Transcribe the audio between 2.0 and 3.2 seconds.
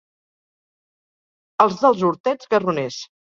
Hortets, garroners.